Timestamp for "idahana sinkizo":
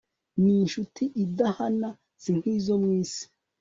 1.23-2.73